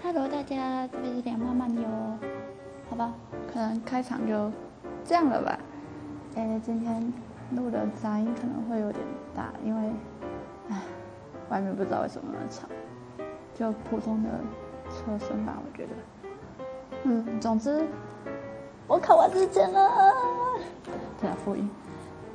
[0.00, 1.82] Hello，大家，这边是梁妈妈哟。
[2.88, 3.12] 好吧，
[3.52, 4.50] 可能开场就
[5.04, 5.58] 这样了吧。
[6.36, 7.12] 哎，今天
[7.56, 9.92] 录的杂音可能会有点大，因为
[10.68, 10.80] 唉，
[11.50, 12.68] 外面不知道为什么那么吵，
[13.54, 14.30] 就普通的
[14.88, 15.90] 车声吧，我觉得。
[17.02, 17.84] 嗯，总之
[18.86, 20.14] 我考完日检了，
[21.20, 21.68] 天啊，复印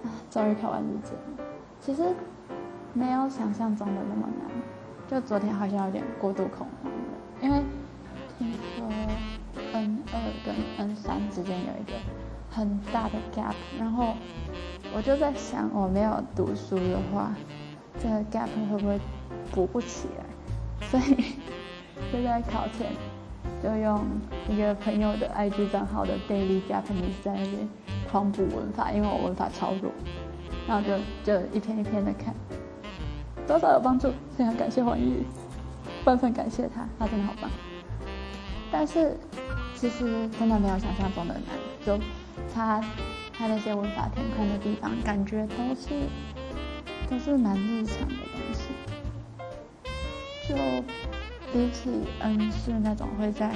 [0.04, 1.46] 啊，终于考完日检了。
[1.80, 2.04] 其实
[2.92, 4.52] 没有想象中的那么难，
[5.08, 6.93] 就昨天好像有点过度恐慌了，
[7.44, 7.62] 因为
[8.40, 8.88] 听说
[9.74, 11.92] N 二跟 N 三之间有一个
[12.50, 14.14] 很大的 gap，然后
[14.96, 17.36] 我就在想，我没有读书的话，
[18.00, 18.98] 这个 gap 会不会
[19.52, 20.88] 补不起来？
[20.88, 21.36] 所以
[22.14, 22.94] 就在考前
[23.62, 24.00] 就用
[24.48, 27.68] 一个朋友的 IG 账号的 Daily Japanese 在那边
[28.10, 29.92] 狂补文法，因为我文法超弱。
[30.66, 32.34] 然后就就一篇一篇的看，
[33.46, 35.26] 多少有帮助，非常感谢黄玉，
[36.06, 37.50] 万分感谢他，他真的好棒。
[38.72, 39.18] 但是
[39.76, 41.44] 其实真的没有想象中的难，
[41.86, 41.98] 就
[42.54, 42.82] 他
[43.38, 45.90] 他那些文法填空的地方，感觉都是
[47.10, 48.70] 都是蛮日常的东西，
[50.48, 50.56] 就
[51.52, 53.50] 比起 N 是那种会在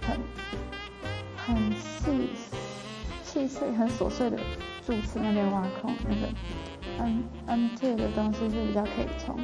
[0.00, 0.18] 很
[1.36, 2.30] 很细
[3.22, 4.38] 细碎、很琐碎的。
[4.86, 6.28] 注词那边挖空，那个
[6.98, 9.34] n n t 的东西是比较可以从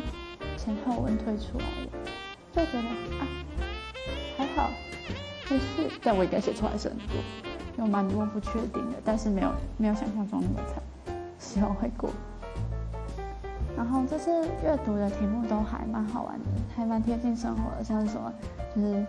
[0.58, 1.99] 前后文推出来的，
[2.52, 3.26] 就觉得啊
[4.36, 4.70] 还好，
[5.48, 7.16] 没事，但我应该写出来是很多，
[7.78, 10.82] 有蛮多不确定的，但是没有没有想象中那么惨，
[11.38, 12.10] 希望会过。
[13.76, 14.30] 然后这次
[14.62, 16.44] 阅读的题目都还蛮好玩的，
[16.76, 18.32] 还蛮贴近生活的，像是什么
[18.74, 19.06] 就是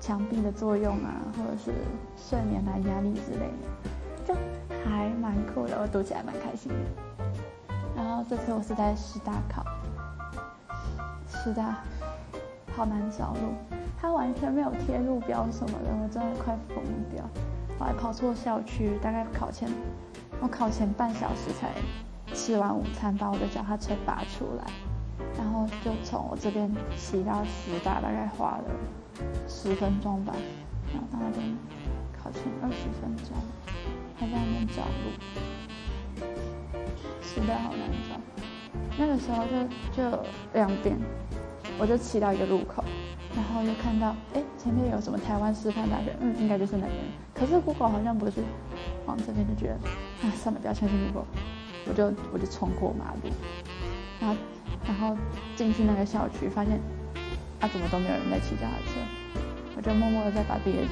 [0.00, 1.72] 墙壁的作用啊，或者是
[2.16, 4.26] 睡眠来压力之类的。
[4.26, 4.34] 就
[4.84, 7.74] 还蛮酷的，我读起来蛮开心的。
[7.96, 9.64] 然后这次我是在师大考，
[11.28, 11.78] 师大
[12.76, 13.54] 好难找路，
[13.98, 17.24] 它完全没有贴路标什么的，我真的快疯掉。
[17.78, 19.66] 我还跑错校区，大概考前
[20.40, 21.70] 我考前半小时才
[22.34, 24.64] 吃完午餐，把我的脚踏车拔出来，
[25.38, 28.64] 然后就从我这边骑到师大，大概花了
[29.48, 30.34] 十分钟吧，
[30.92, 31.56] 然后到那边
[32.22, 33.34] 考前二十分钟。
[34.18, 35.12] 还在那边找路，
[37.20, 38.18] 实在好难找。
[38.98, 40.96] 那个时候就就两点，
[41.78, 42.82] 我就骑到一个路口，
[43.34, 46.94] 然后又看到，哎，前面有什么台湾师范大学，嗯，应该就是那边。
[47.34, 48.42] 可是 Google 好像不是
[49.06, 49.74] 往这边，就觉得，
[50.26, 51.26] 啊，算了，不要相信 Google，
[51.88, 53.30] 我就我就冲过马路，
[54.20, 54.36] 然后
[54.86, 55.16] 然后
[55.54, 56.80] 进去那个校区，发现，
[57.60, 59.00] 啊，怎么都没有人在骑脚踏车，
[59.76, 60.82] 我就默默的再把自己的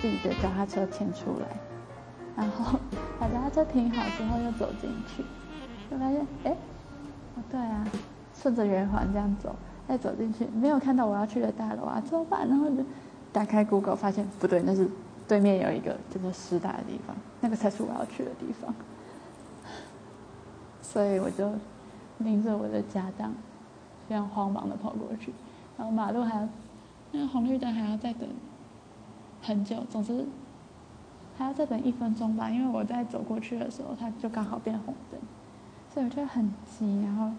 [0.00, 1.46] 自己的脚踏车牵出来。
[2.36, 2.78] 然后
[3.18, 5.24] 把脚踏车停好之后，又走进去，
[5.90, 6.52] 就发现，哎，
[7.34, 7.84] 哦对啊，
[8.32, 9.54] 顺着圆环这样走，
[9.90, 12.48] 再走进去，没有看到我要去的大楼啊，怎么办？
[12.48, 12.76] 然后就
[13.32, 14.88] 打开 Google，发现不对，那是
[15.26, 18.72] 对面有一个叫做师大的地方，那个才是我要去的地方。
[20.80, 21.50] 所以我就
[22.18, 23.32] 拎着我的家当，
[24.08, 25.32] 非常慌忙的跑过去，
[25.76, 26.48] 然后马路还要，
[27.10, 28.28] 那个红绿灯还要再等
[29.42, 30.24] 很久，总之。
[31.36, 35.18] 还要再等一分钟吧，因为我在走过去的时候，它就刚好变红灯，
[35.92, 37.30] 所以我就很急，然后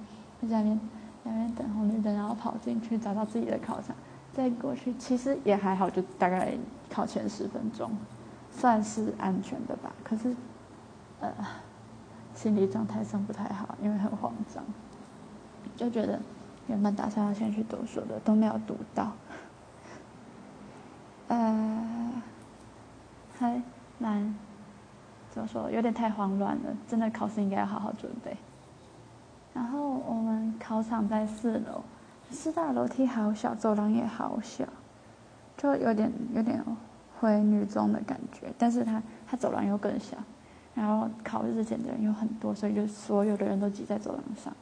[0.50, 0.80] 在那边
[1.24, 3.96] 那边等红绿灯，然后跑进去找到自己的考场，
[4.34, 6.54] 再过去，其实也还好，就大概
[6.90, 7.92] 考前十分钟，
[8.52, 9.92] 算是安全的吧。
[10.04, 10.36] 可是，
[11.20, 11.34] 呃，
[12.34, 14.64] 心理状态上不太好，因为很慌张，
[15.76, 16.20] 就觉得
[16.68, 19.12] 原本打算要先去读书的都没有读到，
[21.28, 22.12] 呃，
[23.38, 23.62] 还。
[24.02, 24.34] 蛮，
[25.30, 25.70] 怎么说？
[25.70, 26.76] 有点太慌乱了。
[26.88, 28.36] 真的考试应该要好好准备。
[29.54, 31.82] 然后我们考场在四楼，
[32.30, 34.66] 四大楼梯好小，走廊也好小，
[35.58, 36.64] 就有点有点
[37.20, 38.54] 回女中的感觉。
[38.58, 40.16] 但是它它走廊又更小，
[40.76, 44.56] 然后考日检的人又很多，所以就所有的人都挤在走廊上，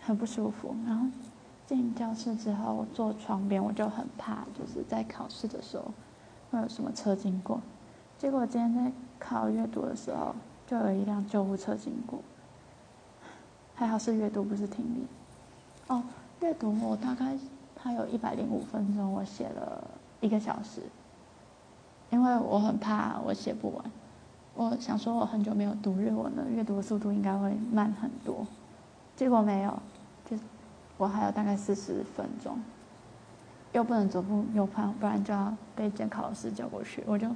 [0.00, 0.74] 很不舒服。
[0.84, 1.06] 然后
[1.66, 5.92] 进教室之后我坐窗边，我就很怕，就是在考试的时候
[6.50, 7.60] 会有什么车经过。
[8.18, 10.34] 结果今天在考阅读的时候，
[10.66, 12.20] 就有一辆救护车经过，
[13.82, 15.04] 还好是阅读，不是听力。
[15.88, 16.00] 哦，
[16.40, 17.36] 阅读我大概
[17.74, 19.82] 它有一百零五分钟，我写了
[20.20, 20.82] 一个小时，
[22.10, 23.84] 因为我很怕我写不完。
[24.54, 28.46] 我想说我很久没有读日文了，阅读的速度应该会慢很多。
[29.16, 29.76] 结果没有，
[30.30, 30.36] 就
[30.96, 32.56] 我还有大概四十分钟，
[33.72, 37.28] 又不能左顾右盼，不然就要被监考老师叫过去，我就。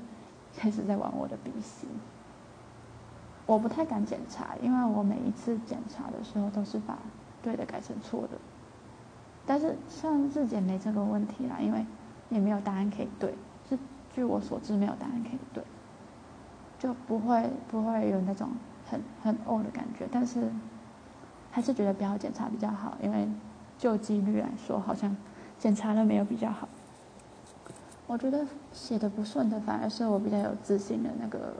[0.58, 1.86] 开始在玩我的笔芯，
[3.46, 6.98] 我不太敢检查，因为我每一次检查的时候都是把
[7.42, 8.36] 对的改成错的，
[9.46, 11.86] 但是像日检没这个问题啦，因为
[12.28, 13.32] 也没有答案可以对，
[13.68, 13.78] 是
[14.12, 15.62] 据我所知没有答案可以对，
[16.78, 18.50] 就不会不会有那种
[18.90, 20.50] 很很呕的感觉，但是
[21.52, 23.28] 还是觉得不要检查比较好，因为
[23.78, 25.16] 就几率来说，好像
[25.56, 26.68] 检查了没有比较好。
[28.08, 31.54] 我觉得写的不顺的反而是我比较有自信的那个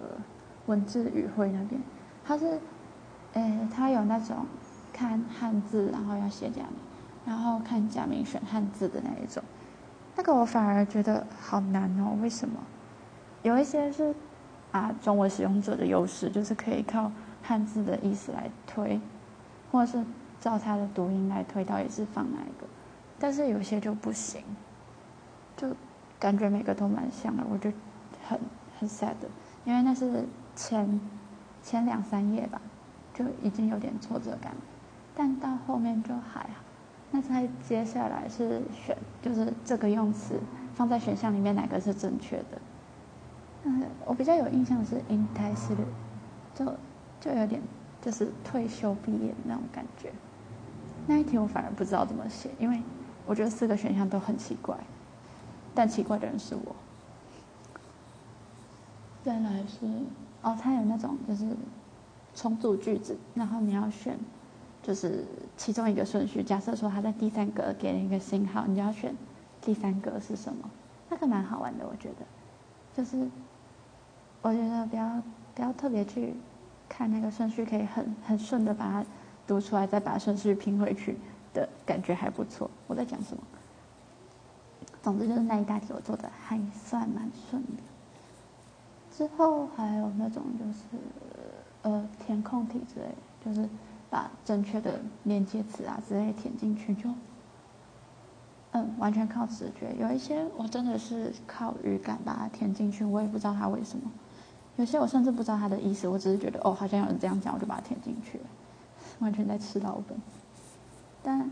[0.66, 1.80] 文字语汇那边，
[2.24, 2.60] 他是，
[3.34, 4.46] 诶，他有那种
[4.92, 6.78] 看汉字然后要写假名，
[7.24, 9.42] 然后看假名选汉字的那一种，
[10.16, 12.60] 那个我反而觉得好难哦，为什么？
[13.42, 14.14] 有一些是
[14.72, 17.10] 啊中文使用者的优势，就是可以靠
[17.42, 19.00] 汉字的意思来推，
[19.70, 20.04] 或者是
[20.40, 22.66] 照它的读音来推到底是放哪一个，
[23.18, 24.42] 但是有些就不行，
[25.56, 25.68] 就。
[26.18, 27.70] 感觉每个都蛮像的，我就
[28.26, 28.40] 很
[28.80, 29.12] 很 sad，
[29.66, 30.24] 因为那是
[30.56, 31.00] 前
[31.62, 32.60] 前两三页吧，
[33.14, 34.52] 就已经有点挫折感，
[35.14, 36.64] 但到后面就还好。
[37.12, 40.40] 那在接下来是选，就是这个用词
[40.74, 42.60] 放在选项里面哪个是正确的？
[43.64, 45.82] 嗯，我比较有印象是 i n t e s t
[46.54, 46.74] 就
[47.20, 47.60] 就有点
[48.00, 50.12] 就是退休毕业那种感觉。
[51.06, 52.82] 那一题我反而不知道怎么写，因为
[53.24, 54.76] 我觉得四个选项都很奇怪。
[55.74, 56.74] 但奇怪的人是我。
[59.22, 59.86] 再来是
[60.46, 61.44] 哦，它有那种就是
[62.32, 64.16] 重组句子，然后你要选
[64.80, 65.24] 就是
[65.56, 66.40] 其中一个顺序。
[66.40, 69.12] 假设说他在第三格给了一个信号，你就要选
[69.60, 70.70] 第三格是什么？
[71.10, 72.24] 那个蛮好玩的，我觉得。
[72.94, 73.28] 就是
[74.40, 75.20] 我觉得不要
[75.52, 76.32] 不要特别去
[76.88, 79.04] 看那个顺序，可以很很顺的把它
[79.48, 81.18] 读出来，再把顺序拼回去
[81.52, 82.70] 的感觉还不错。
[82.86, 83.42] 我在讲什么？
[85.02, 87.82] 总之就是那一大题我做的还算蛮顺的。
[89.16, 90.80] 之后还有那种就是
[91.82, 93.06] 呃填空题之类，
[93.44, 93.68] 就是
[94.10, 97.08] 把正确的连接词啊之类填进去，就
[98.72, 99.94] 嗯完全靠直觉。
[99.98, 104.10] 有一些我真的是靠语感把它填进去，我也不知道它为什么。
[104.76, 108.44] 有些我甚至不知道它的意思，我只是觉得哦好像有人这样讲，我就把它填进去了，
[109.20, 110.18] 完全在吃老本。
[111.22, 111.50] 但。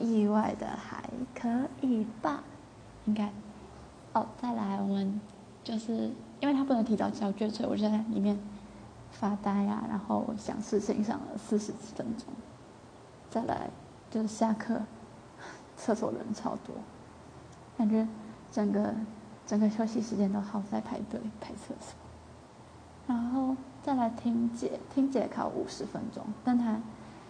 [0.00, 1.02] 意外的还
[1.34, 2.44] 可以吧，
[3.06, 3.32] 应该。
[4.12, 5.20] 哦，再来，我们
[5.64, 8.38] 就是因为他不能提早交卷，所以我就在里面
[9.10, 12.26] 发呆啊，然后想事情想了四十几分钟。
[13.30, 13.68] 再来
[14.10, 14.80] 就是下课，
[15.76, 16.74] 厕所人超多，
[17.76, 18.06] 感觉
[18.50, 18.94] 整个
[19.46, 21.94] 整个休息时间都耗在排队排厕所。
[23.06, 26.80] 然后再来听解，听解考五十分钟，但他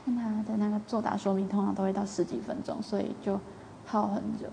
[0.04, 0.16] 但。
[0.16, 3.38] 他的那个作答说明通常都会到十几分钟，所以就
[3.84, 4.46] 耗很久。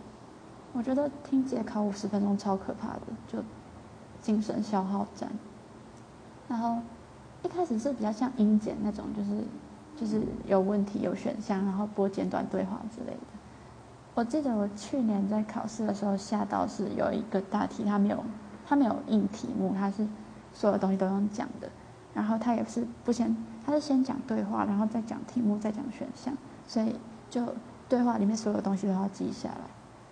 [0.73, 3.39] 我觉得听解考五十分钟超可怕的，就
[4.25, 5.29] 精神消耗战。
[6.47, 6.79] 然后
[7.43, 9.43] 一开始是比较像英检那种，就是
[9.95, 13.19] 就是有问题有选项，然后播简短对话之类的。
[14.15, 18.23] 我记得我去年在考试的时候吓到，是有一个大题，它没有
[18.65, 20.07] 它没有印题目，它是
[20.51, 21.69] 所有东西都用讲的，
[22.15, 23.35] 然后它也是不先。
[23.63, 26.35] 他是先讲对话，然后再讲题目，再讲选项，
[26.67, 26.95] 所以
[27.29, 27.55] 就
[27.87, 29.61] 对话里面所有东西都要记下来。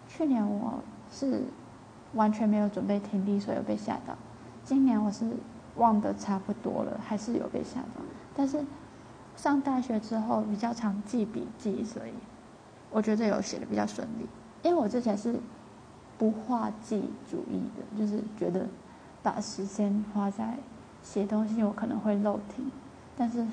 [0.07, 0.79] 去年我
[1.11, 1.43] 是
[2.13, 4.15] 完全没有准备听力，所以被吓到。
[4.63, 5.29] 今年我是
[5.75, 8.01] 忘得差不多了，还是有被吓到。
[8.35, 8.63] 但是
[9.35, 12.11] 上大学之后比较常记笔记，所以
[12.91, 14.27] 我觉得有写的比较顺利。
[14.61, 15.35] 因为我之前是
[16.17, 18.65] 不画记主义的，就是觉得
[19.21, 20.57] 把时间花在
[21.01, 22.71] 写东西，我可能会漏听。
[23.17, 23.45] 但是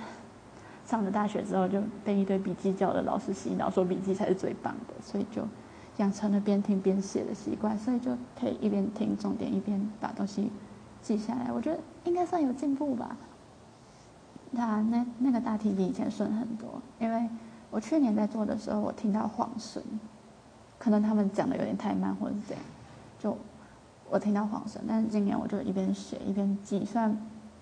[0.87, 5.43] 上了大学之后，就被一堆笔记教的老师洗脑，说笔记才是最棒的，所以就
[6.00, 10.50] 养成了边听边写的习惯，所以就可以一边听重点，一边把东西
[11.00, 11.52] 记下来。
[11.52, 13.16] 我觉得应该算有进步吧。
[14.54, 17.28] 他那那个大题比以前顺很多，因为
[17.71, 19.83] 我去年在做的时候，我听到晃神，
[20.78, 22.62] 可能他们讲的有点太慢，或者是这样，
[23.19, 23.37] 就
[24.09, 24.83] 我听到晃神。
[24.88, 27.16] 但是今年我就一边写一边记，虽然。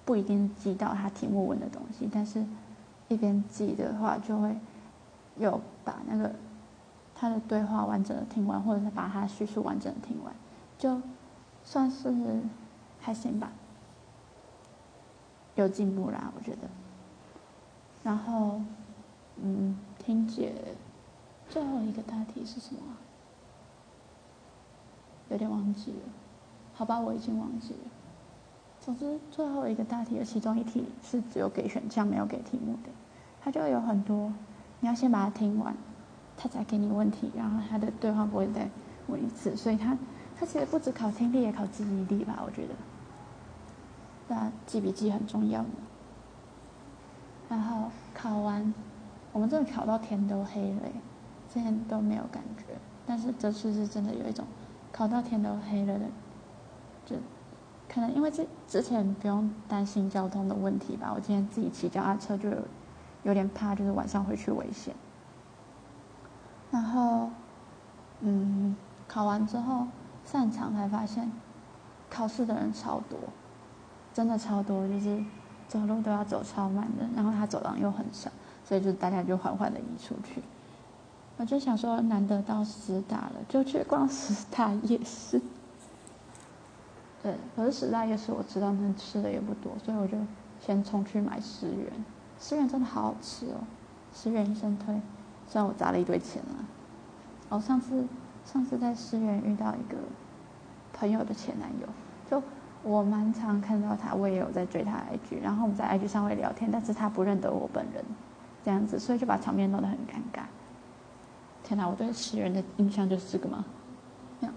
[0.04, 2.42] 不一定记到他题目问的东西，但是
[3.08, 4.56] 一边记的话，就会
[5.36, 6.34] 有把那个
[7.18, 10.32] 他的对话完整的听完，或者是把他叙述完整的听完，
[10.78, 11.02] 就
[11.64, 12.14] 算是
[13.00, 13.50] 还行吧，
[15.56, 16.68] 有进步啦，我觉得。
[18.04, 18.60] 然后，
[19.42, 20.54] 嗯，听解
[21.48, 22.80] 最后一个大题是什么？
[25.30, 25.98] 有点忘记了，
[26.72, 27.90] 好吧，我已经忘记了。
[28.80, 32.90] 总之，最后一个大题的其中一题是只有给选项没有给题目的，
[33.42, 34.32] 它就有很多，
[34.80, 35.76] 你要先把它听完，
[36.38, 38.70] 他才给你问题，然后他的对话不会再
[39.08, 39.98] 问一次，所以他
[40.38, 42.74] 他其实不止考听力，也考记忆力吧，我觉得。
[44.28, 45.64] 那记笔记很重要。
[47.48, 48.72] 然后考完，
[49.32, 50.82] 我们真的考到天都黑了，
[51.52, 52.64] 之前都没有感觉，
[53.04, 54.44] 但是这次是真的有一种
[54.92, 56.04] 考到天都黑了的，
[57.04, 57.16] 就
[57.88, 62.58] 可能因为之之前不用担心交通的问题吧，我今天自己骑脚踏车就有
[63.22, 64.94] 有点怕，就是晚上回去危险。
[66.70, 67.30] 然后，
[68.20, 69.86] 嗯，考完之后
[70.24, 71.30] 散场才发现，
[72.10, 73.18] 考试的人超多，
[74.12, 75.24] 真的超多，就是
[75.66, 78.30] 走路都要走超慢的，然后它走廊又很小。
[78.64, 80.42] 所以就大家就缓缓的移出去，
[81.38, 85.40] 我就想说难得到师大了，就去逛师大夜市。
[87.22, 90.18] 对，可是师大夜市我知道能吃的也不多，所以我就
[90.60, 91.90] 先冲去买十元。
[92.38, 93.64] 十元真的好好吃哦，
[94.14, 95.00] 十元一生推，
[95.48, 96.64] 虽然我砸了一堆钱了。
[97.48, 98.06] 哦，上次
[98.44, 99.96] 上次在师园遇到一个
[100.92, 101.88] 朋友的前男友，
[102.30, 102.40] 就
[102.82, 108.04] 我蛮常看到他，我也有在追他 IG，然后我们在 IG 上会聊天，但是他不认得我本人。
[108.64, 110.42] 这样子，所以就把场面弄得很尴尬。
[111.62, 113.64] 天哪，我对十元的印象就是这个吗？
[114.40, 114.52] 没有，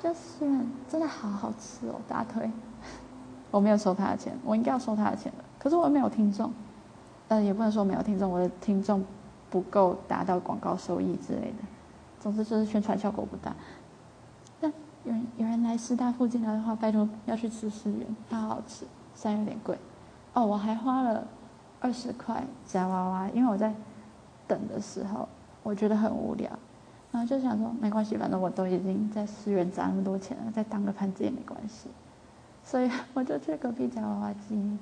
[0.00, 2.48] 就十元真的好好吃哦，大腿。
[3.50, 5.44] 我没有收他的钱，我应该要收他的钱的。
[5.58, 6.52] 可是我没有听众，
[7.28, 9.04] 呃，也不能说没有听众，我的听众
[9.50, 11.58] 不够达到广告收益之类的。
[12.20, 13.54] 总之就是宣传效果不大。
[14.60, 14.72] 但
[15.04, 19.78] 有人有人来师大附近的话，拜托要去吃思源，它好吃，虽然有点贵。
[20.32, 21.26] 哦，我还花了。
[21.78, 23.72] 二十块夹娃娃，因为我在
[24.48, 25.28] 等的时候，
[25.62, 26.50] 我觉得很无聊，
[27.12, 31.90] 然后就想说没关系，反正我都已经在思源砸那么多钱了，再当个盘子也没关系，
[32.64, 34.78] 所以我就去隔壁夹娃娃机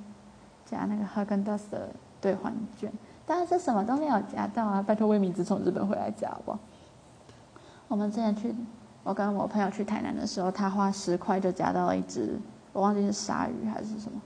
[0.64, 1.90] 夹那个哈根达斯的
[2.20, 2.90] 兑换券，
[3.26, 4.82] 但是什么都没有夹到啊！
[4.82, 6.58] 拜托魏明子从日本回来夹好不？
[7.88, 8.54] 我们之前去，
[9.02, 12.38] 我跟我朋友去台南的时候，他花十块就夹到了一只，
[12.72, 14.20] 我忘记是鲨鱼还是什么，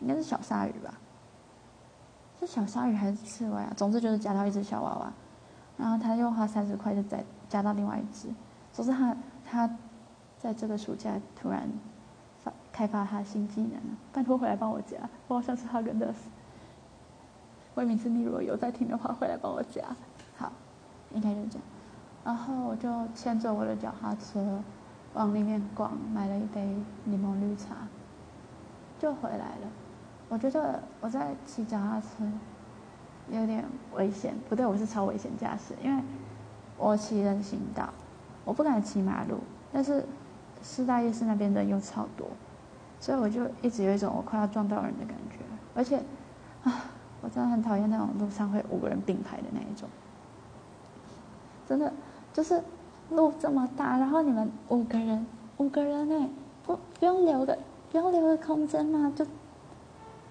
[0.00, 0.94] 应该是小鲨鱼吧。
[2.38, 3.72] 是小鲨鱼还是刺猬啊？
[3.76, 5.12] 总之就是夹到一只小娃娃，
[5.76, 8.28] 然后他又花三十块就再夹到另外一只。
[8.72, 9.76] 总之他他
[10.38, 11.68] 在这个暑假突然
[12.44, 16.28] 发开发他新技能了，拜托回来帮我夹，我好像是哈根达斯。
[17.76, 19.82] 魏明志，你如果有在听的话，回来帮我加。
[20.36, 20.50] 好，
[21.12, 21.62] 应该就这样。
[22.24, 24.62] 然后我就牵着我的脚踏车
[25.12, 27.86] 往里面逛，买了一杯柠檬绿茶，
[28.98, 29.68] 就回来了。
[30.28, 32.24] 我觉得我在骑脚踏车
[33.30, 33.62] 有点
[33.94, 36.02] 危险，不对，我是超危险驾驶，因为
[36.78, 37.90] 我骑人行道，
[38.44, 39.38] 我不敢骑马路，
[39.70, 40.02] 但是
[40.62, 42.26] 师大夜市那边人又超多，
[42.98, 45.36] 所以我就一直有一种我快要撞到人的感觉，
[45.74, 46.02] 而且
[46.64, 46.72] 啊，
[47.26, 49.88] 我真的很讨厌那种路上会五个人并排的那一种，
[51.66, 51.92] 真的
[52.32, 52.62] 就是
[53.10, 56.30] 路这么大，然后你们五个人，五个人呢，
[56.64, 57.58] 不不用留的，
[57.90, 59.26] 不用留的空间嘛，就。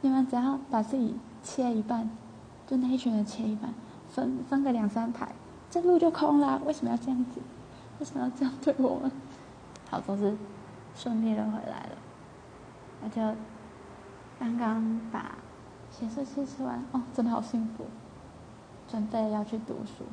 [0.02, 2.08] 你们只要把自己切一半，
[2.68, 3.74] 就那一群人切一半，
[4.08, 5.34] 分分个两三排，
[5.70, 6.62] 这路就空了。
[6.66, 7.42] 为什么要这样子？
[8.00, 9.12] 为什么要这样对我们？
[9.90, 10.38] 好，总之
[10.96, 11.98] 顺利的回来了。
[13.04, 13.22] 我就
[14.38, 15.36] 刚刚把
[15.98, 17.86] 显示器吃完，哦，真的好幸福。
[18.86, 20.04] 准备要去读书。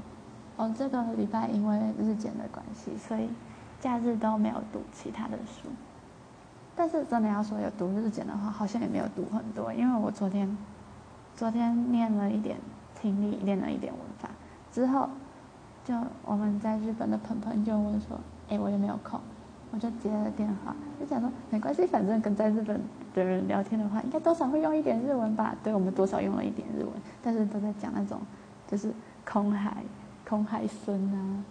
[0.56, 3.28] 哦，这个礼拜因为日检的关系，所以
[3.80, 5.68] 假日都没有读其他的书。
[6.76, 10.56] 但是真的要说有读日检的话，好像也没有读很多，因为我昨天，
[11.34, 12.58] 昨天念了一点
[12.94, 14.28] 听力，练了一点文法，
[14.70, 15.08] 之后，
[15.84, 19.20] 就我们在日本的朋朋就问说，哎，我有没有空？
[19.72, 22.80] 我就接了电话，就讲说没关系，反正跟在日本
[23.14, 25.56] 的人聊天的话，应该多少会用一点日文吧？
[25.64, 26.90] 对，我们多少用了一点日文，
[27.22, 28.20] 但是都在讲那种
[28.68, 28.92] 就是
[29.24, 29.82] 空海、
[30.28, 31.44] 空海孙啊，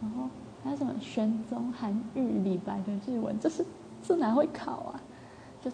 [0.00, 0.28] 然后
[0.64, 3.64] 还有什么玄宗韩愈、李白的日文，就是。
[4.00, 5.00] 这哪会考啊？
[5.60, 5.68] 就，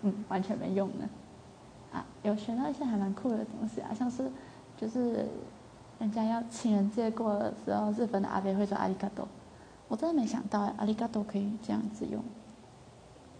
[0.00, 1.06] 嗯，完全没用呢。
[1.92, 4.28] 啊，有学到一些还蛮酷的东西啊，像是，
[4.78, 5.26] 就是
[5.98, 9.28] 人家要情人节过的时候，日本的阿飞会说阿里嘎多，
[9.88, 12.22] 我真的没想到阿里嘎多可以这样子用。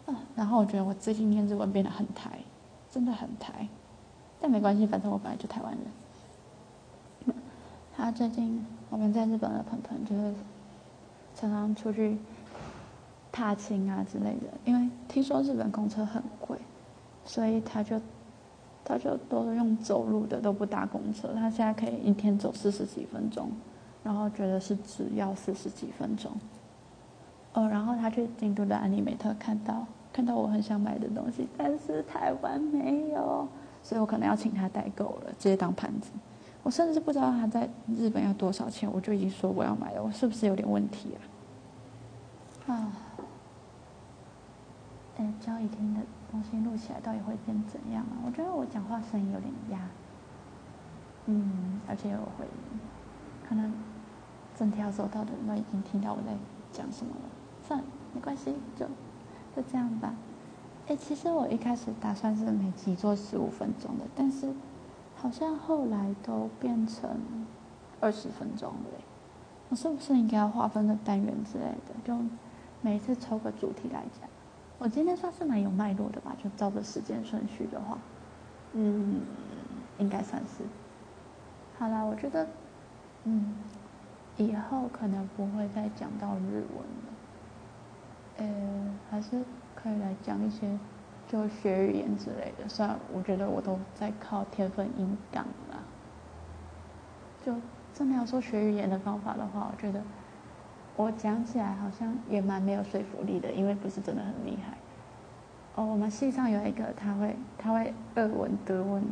[0.06, 2.38] 啊，然后我觉得我最近念日文变得很台，
[2.90, 3.68] 真的很台，
[4.40, 7.34] 但没关系，反正我本来就台湾人。
[7.96, 10.34] 他 最近我们在日本的朋朋就是
[11.34, 12.18] 常常出去。
[13.30, 16.58] 踏青啊之类的，因为听说日本公车很贵，
[17.24, 18.00] 所以他就
[18.84, 21.32] 他就都用走路的，都不搭公车。
[21.34, 23.52] 他现在可以一天走四十几分钟，
[24.08, 26.32] 然后觉得是只要四十几分钟。
[27.52, 33.46] 哦，然后他去京都的安利美特看到看到我很想买的东西，但是台湾没有，
[33.82, 36.10] 所以我可能要请他代购了，直接当盘子。
[36.62, 41.14] 我甚至不知道他在日本要多少钱，我就已经说我要买了，我是不是有点问题
[42.66, 42.72] 啊？
[42.72, 42.92] 啊。
[45.18, 46.00] 哎，交易厅的
[46.30, 48.24] 东西录起来到底会变怎样啊？
[48.24, 49.78] 我觉得我讲话声音有点压，
[51.26, 52.80] 嗯，而且有回音，
[53.48, 53.72] 可能
[54.58, 56.36] 整条走道的人都已经听到我在
[56.72, 57.28] 讲什么了。
[57.62, 58.86] 算了，没关系，就
[59.54, 60.14] 就这样吧。
[60.88, 64.52] 哎，其实我一开始打算是每集做十五分钟的，但是
[65.14, 67.08] 好像后来都变成
[68.00, 69.04] 二十分钟了。
[69.68, 71.94] 我是不是应该要划分个单元之类的？
[72.04, 72.16] 就
[72.80, 74.28] 每一次抽个主题来讲。
[74.78, 77.98] 我今天算是蛮有脉络的吧，就照着时间顺序的话，
[78.72, 79.20] 嗯，
[79.98, 80.64] 应该算是。
[81.78, 82.46] 好啦，我觉得，
[83.24, 83.54] 嗯，
[84.38, 87.10] 以后可能不会再讲到日文了，
[88.38, 90.66] 呃，还是可以来讲一些
[91.28, 92.66] 就学语言之类的。
[92.66, 95.78] 虽然我觉得我都在靠天分硬刚啦，
[97.44, 97.54] 就。
[97.94, 100.00] 真的要说学语言的方法的话，我觉得
[100.94, 104.76] 我讲起来好像也蛮没有说服力的，因为不是真的很厉害。
[105.74, 109.02] 哦，我们系上有一个，他会他会日文、德文、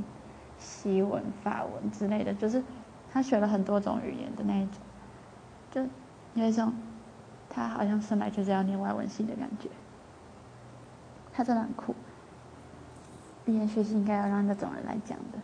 [0.56, 2.62] 西文、法文之类的，就是
[3.10, 4.74] 他学了很多种语言的那一种，
[5.70, 5.82] 就
[6.34, 6.72] 有一种
[7.48, 9.68] 他好像生来就是要念外文系的感觉。
[11.32, 11.94] 他真的很酷，
[13.44, 15.38] 语言学习应该要让那种人来讲的。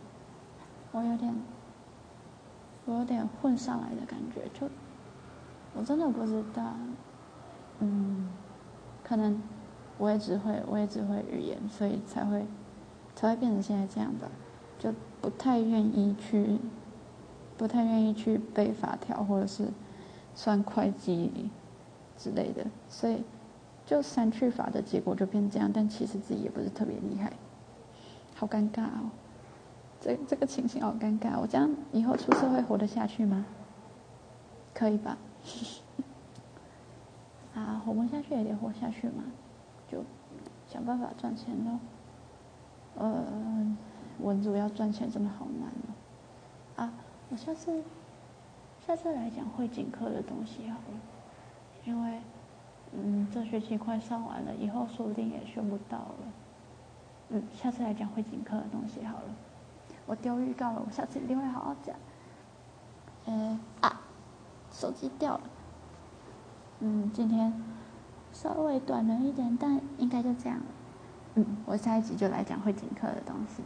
[0.91, 1.33] 我有点。
[2.85, 4.69] 我有点混上来的感觉，就
[5.73, 6.73] 我真的不知道，
[7.79, 8.29] 嗯，
[9.05, 9.41] 可能
[9.97, 12.45] 我也只会我也只会语言，所以才会
[13.15, 14.29] 才会变成现在这样的，
[14.77, 16.59] 就不太愿意去，
[17.57, 19.69] 不太愿意去背法条或者是
[20.35, 21.49] 算会计
[22.17, 23.23] 之类的，所以
[23.85, 27.31] 就删去法的结果就变这样，但其实自己也不是特别厉害，
[28.35, 29.11] 好尴尬哦。
[30.01, 33.45] 这这个情形好尴尬，我这样以后出社会活得下去吗？
[34.73, 35.17] 可以吧？
[37.55, 39.23] 啊，活不下去也得活下去嘛，
[39.89, 40.03] 就
[40.67, 41.79] 想办法赚钱咯。
[42.95, 43.23] 呃，
[44.19, 46.83] 文组要赚钱真的好难哦。
[46.83, 46.93] 啊，
[47.29, 47.81] 我下次
[48.85, 50.99] 下次来讲会景课的东西好了，
[51.85, 52.19] 因为
[52.91, 56.15] 嗯这学期快上完了，以后说不定也学不到了。
[57.29, 59.33] 嗯，下次来讲会景课的东西好了。
[60.05, 61.95] 我丢预告了，我下次一定会好好讲。
[63.25, 64.01] 嗯啊，
[64.69, 65.43] 手机掉了。
[66.81, 67.53] 嗯，今天
[68.33, 70.65] 稍微短了一点，但应该就这样了。
[71.35, 73.63] 嗯，我下一集就来讲会景课的东西。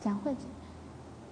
[0.00, 0.48] 讲会景，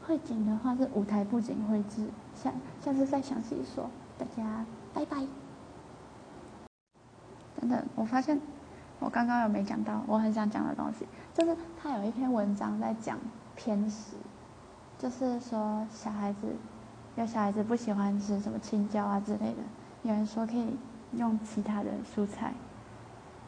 [0.08, 3.90] 会景的话是舞台布景绘制，下下次再详细说。
[4.16, 5.18] 大家拜拜。
[7.60, 8.40] 等等，我发现。
[9.00, 13.16] 我刚刚有没讲到我很想讲的东西，就是他有一篇文章在讲
[13.54, 14.16] 偏食，
[14.98, 16.48] 就是说小孩子
[17.14, 19.62] 有小孩子不喜欢吃什么青椒啊之类的，
[20.02, 20.76] 有人说可以
[21.12, 22.52] 用其他的蔬菜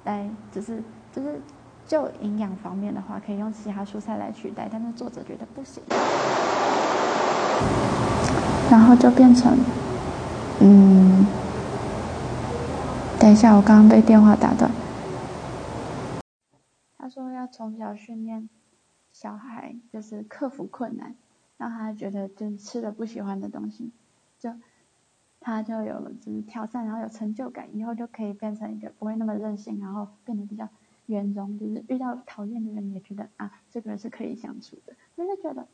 [0.05, 1.41] 来，就是就是
[1.85, 5.83] 就营养方面的话，可以用其他蔬菜来取代，但是作者觉得不行，
[8.71, 9.57] 然后就变成，
[10.61, 11.27] 嗯，
[13.19, 14.71] 等一下，我刚刚被电话打断。
[16.97, 18.49] 他说要从小训练
[19.13, 21.15] 小孩，就是克服困难，
[21.59, 23.91] 让他觉得就是吃了不喜欢的东西，
[24.39, 24.51] 就
[25.41, 30.69] 他就有了就是挑战，然后有成就感，以后就可以变成一个不会那么任性，然后变得比较
[31.07, 35.67] 圆融，就是遇到讨厌的人也觉得啊这个人是可以相处的，真的觉得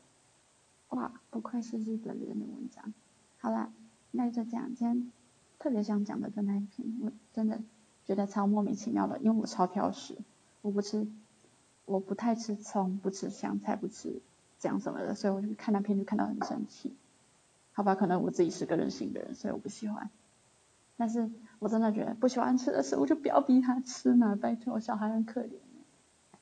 [0.89, 2.93] 哇不愧是日本人的文章。
[3.39, 3.71] 好啦，
[4.11, 5.11] 那就这样，今天
[5.59, 7.61] 特别想讲的就那一篇，我真的
[8.05, 10.17] 觉得超莫名其妙的，因为我超挑食，
[10.61, 11.07] 我不吃。
[11.85, 14.21] 我不太吃葱，不吃香菜，不吃
[14.59, 16.93] 姜什么的，所以我就看那片就看到很生气。
[17.71, 20.09] 好吧，可能我自己是个任性的人，所以我不喜欢。
[20.97, 25.51] 但是我真的觉得不喜欢吃的食物就不要逼他吃嘛，拜托，小孩很可怜。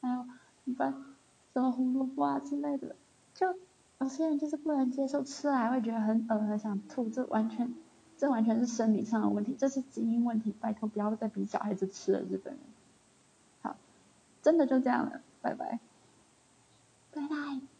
[0.01, 0.25] 还有，
[0.63, 0.91] 一般
[1.53, 2.95] 什么胡萝卜啊之类的，
[3.35, 3.55] 就
[3.99, 7.73] 有些人就是不能接受吃还会觉得很恶很想吐，这完全
[8.17, 12.61] 这完全是生理上的问题，这是基因问题，拜托不要再逼小孩子吃了，日本人。
[13.61, 13.75] 好，
[14.41, 15.79] 真的就这样了，拜拜，
[17.13, 17.74] 拜拜。